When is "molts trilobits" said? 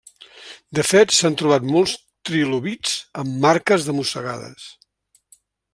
1.75-2.97